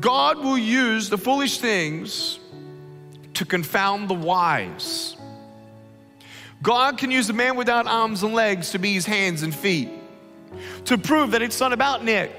[0.00, 2.38] God will use the foolish things
[3.34, 5.16] to confound the wise.
[6.62, 9.90] God can use a man without arms and legs to be his hands and feet,
[10.86, 12.30] to prove that it's not about Nick.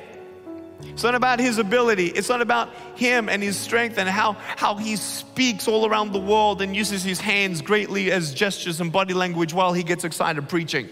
[0.81, 2.07] It's not about his ability.
[2.07, 6.19] It's not about him and his strength and how, how he speaks all around the
[6.19, 10.47] world and uses his hands greatly as gestures and body language while he gets excited
[10.49, 10.89] preaching.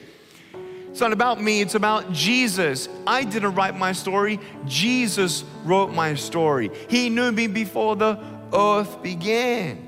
[0.92, 2.90] It's not about me, it's about Jesus.
[3.08, 6.70] I didn't write my story, Jesus wrote my story.
[6.90, 8.20] He knew me before the
[8.54, 9.88] earth began.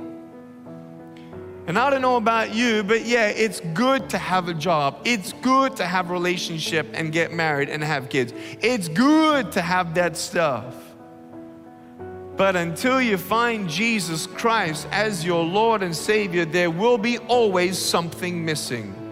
[1.67, 5.02] And I don't know about you, but yeah, it's good to have a job.
[5.03, 8.34] It's good to have a relationship and get married and have kids.
[8.62, 10.73] It's good to have that stuff.
[12.35, 17.77] But until you find Jesus Christ as your Lord and Savior, there will be always
[17.77, 19.02] something missing.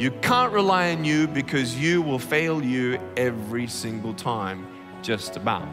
[0.00, 4.66] You can't rely on you because you will fail you every single time,
[5.02, 5.68] just about.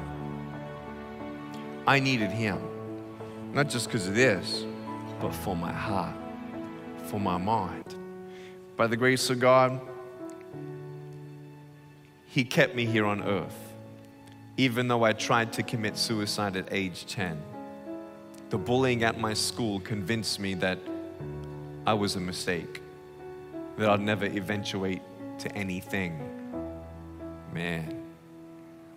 [1.88, 2.60] I needed Him,
[3.54, 4.66] not just because of this
[5.22, 6.14] but for my heart,
[7.06, 7.96] for my mind.
[8.76, 9.80] By the grace of God,
[12.26, 13.74] He kept me here on earth,
[14.58, 17.42] even though I tried to commit suicide at age 10.
[18.50, 20.80] The bullying at my school convinced me that
[21.86, 22.82] I was a mistake,
[23.78, 25.02] that I'd never eventuate
[25.40, 26.20] to anything.
[27.54, 28.04] Man,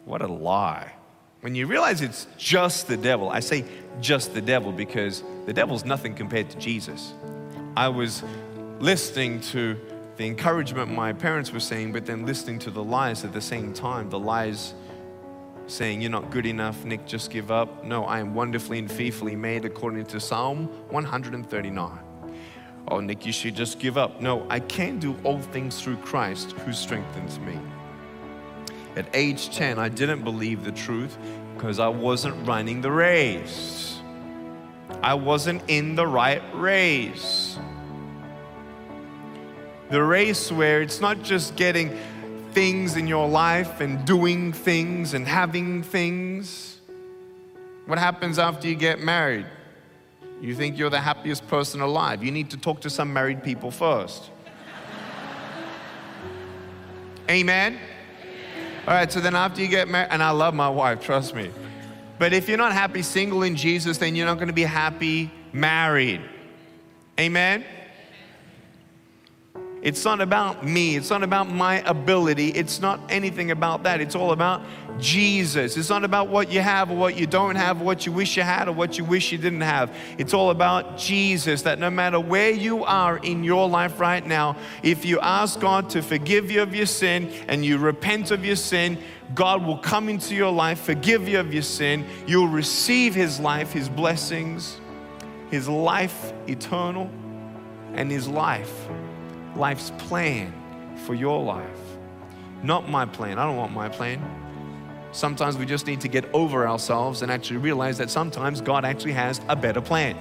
[0.04, 0.92] what a lie.
[1.40, 3.64] When you realize it's just the devil, I say
[4.00, 7.14] just the devil because the devil's nothing compared to Jesus.
[7.76, 8.22] I was
[8.78, 9.78] listening to
[10.16, 13.72] the encouragement my parents were saying, but then listening to the lies at the same
[13.72, 14.10] time.
[14.10, 14.74] The lies
[15.66, 17.84] saying, You're not good enough, Nick, just give up.
[17.84, 22.09] No, I am wonderfully and fearfully made according to Psalm 139.
[22.90, 24.20] Oh, Nick, you should just give up.
[24.20, 27.56] No, I can do all things through Christ who strengthens me.
[28.96, 31.16] At age 10, I didn't believe the truth
[31.54, 34.00] because I wasn't running the race.
[35.02, 37.58] I wasn't in the right race.
[39.90, 41.96] The race where it's not just getting
[42.50, 46.78] things in your life and doing things and having things.
[47.86, 49.46] What happens after you get married?
[50.40, 52.24] You think you're the happiest person alive.
[52.24, 54.30] You need to talk to some married people first.
[57.28, 57.78] Amen?
[58.86, 61.50] All right, so then after you get married, and I love my wife, trust me.
[62.18, 65.30] But if you're not happy single in Jesus, then you're not going to be happy
[65.52, 66.22] married.
[67.18, 67.64] Amen?
[69.82, 70.96] It's not about me.
[70.96, 72.48] It's not about my ability.
[72.48, 74.02] It's not anything about that.
[74.02, 74.60] It's all about
[74.98, 75.78] Jesus.
[75.78, 78.36] It's not about what you have or what you don't have, or what you wish
[78.36, 79.90] you had or what you wish you didn't have.
[80.18, 81.62] It's all about Jesus.
[81.62, 85.88] That no matter where you are in your life right now, if you ask God
[85.90, 88.98] to forgive you of your sin and you repent of your sin,
[89.34, 92.04] God will come into your life, forgive you of your sin.
[92.26, 94.78] You'll receive His life, His blessings,
[95.50, 97.08] His life eternal,
[97.94, 98.88] and His life
[99.56, 100.52] life's plan
[101.04, 101.68] for your life.
[102.62, 103.38] Not my plan.
[103.38, 104.22] I don't want my plan.
[105.12, 109.12] Sometimes we just need to get over ourselves and actually realize that sometimes God actually
[109.12, 110.16] has a better plan.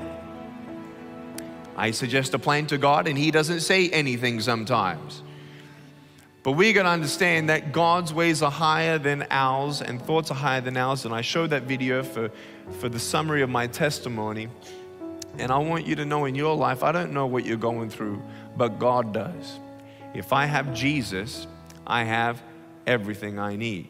[1.76, 5.24] I suggest a plan to God and He doesn't say anything sometimes.
[6.42, 10.36] But we got to understand that God's ways are higher than ours and thoughts are
[10.36, 11.06] higher than ours.
[11.06, 12.32] And I showed that video for,
[12.80, 14.48] for the summary of my testimony.
[15.38, 17.90] And I want you to know in your life, I don't know what you're going
[17.90, 18.22] through,
[18.58, 19.60] but God does.
[20.14, 21.48] If I have Jesus,
[21.86, 22.42] I have
[22.88, 23.90] everything I need.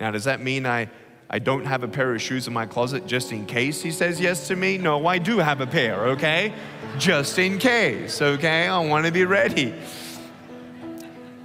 [0.00, 0.88] Now, does that mean I,
[1.28, 4.20] I don't have a pair of shoes in my closet just in case he says
[4.20, 4.78] yes to me?
[4.78, 6.54] No, I do have a pair, okay?
[6.98, 8.68] Just in case, okay?
[8.68, 9.74] I want to be ready.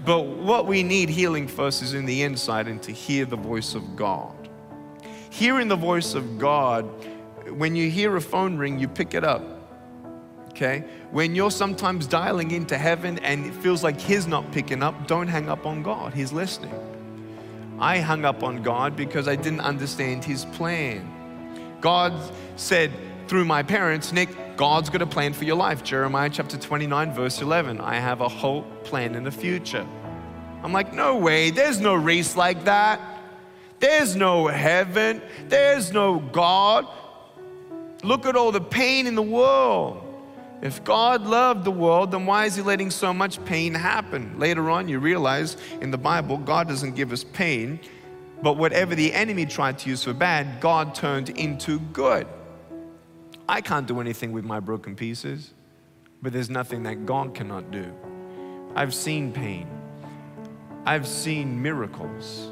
[0.06, 3.74] But what we need healing first is in the inside and to hear the voice
[3.74, 4.34] of God.
[5.30, 6.90] Hearing the voice of God
[7.58, 9.41] when you hear a phone ring, you pick it up.
[10.50, 10.84] Okay?
[11.12, 15.28] When you're sometimes dialing into heaven and it feels like He's not picking up, don't
[15.28, 16.13] hang up on God.
[16.13, 16.74] He's listening.
[17.80, 21.09] I hung up on God because I didn't understand His plan.
[21.81, 22.13] God
[22.56, 22.92] said
[23.28, 25.83] through my parents, Nick, God's got a plan for your life.
[25.83, 27.81] Jeremiah chapter 29, verse 11.
[27.81, 29.86] I have a whole plan in the future.
[30.63, 33.01] I'm like, no way, there's no race like that.
[33.80, 35.22] There's no heaven.
[35.50, 36.88] There's no God.
[38.04, 40.02] Look at all the pain in the world.
[40.62, 44.40] If God loved the world, then why is He letting so much pain happen?
[44.40, 47.80] Later on, you realize in the Bible, God doesn't give us pain,
[48.42, 52.28] but whatever the enemy tried to use for bad, God turned into good.
[53.48, 55.52] I can't do anything with my broken pieces,
[56.22, 57.94] but there's nothing that God cannot do.
[58.76, 59.68] I've seen pain,
[60.86, 62.52] I've seen miracles.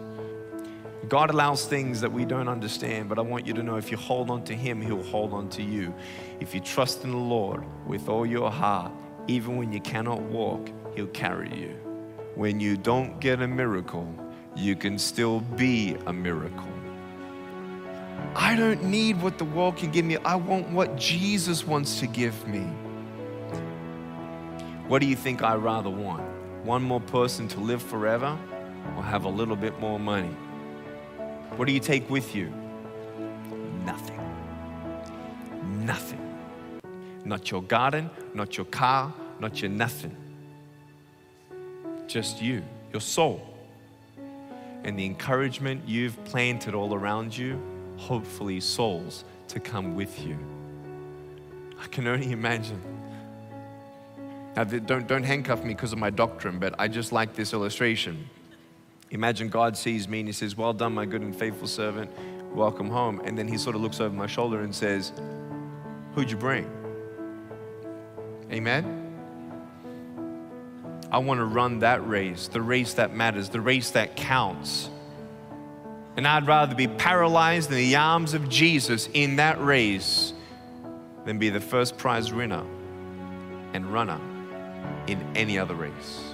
[1.09, 3.98] God allows things that we don't understand, but I want you to know if you
[3.98, 5.94] hold on to Him, He'll hold on to you.
[6.39, 8.92] If you trust in the Lord with all your heart,
[9.27, 11.75] even when you cannot walk, He'll carry you.
[12.36, 14.13] When you don't get a miracle,
[14.56, 16.68] you can still be a miracle.
[18.36, 20.18] I don't need what the world can give me.
[20.18, 22.62] I want what Jesus wants to give me.
[24.88, 26.24] What do you think I rather want?
[26.63, 28.38] One more person to live forever
[28.95, 30.36] or have a little bit more money?
[31.57, 32.51] What do you take with you?
[33.86, 34.19] Nothing.
[35.86, 36.19] Nothing.
[37.25, 40.15] Not your garden, not your car, not your nothing.
[42.07, 43.48] Just you, your soul.
[44.83, 47.62] And the encouragement you've planted all around you,
[47.98, 50.38] hopefully, souls to come with you.
[51.81, 52.81] I can only imagine.
[54.56, 58.30] Now, don't, don't handcuff me because of my doctrine, but I just like this illustration.
[59.11, 62.09] Imagine God sees me and he says, Well done, my good and faithful servant.
[62.53, 63.21] Welcome home.
[63.23, 65.11] And then he sort of looks over my shoulder and says,
[66.15, 66.69] Who'd you bring?
[68.51, 68.97] Amen?
[71.11, 74.89] I want to run that race, the race that matters, the race that counts.
[76.15, 80.33] And I'd rather be paralyzed in the arms of Jesus in that race
[81.25, 82.65] than be the first prize winner
[83.73, 84.19] and runner
[85.07, 86.30] in any other race.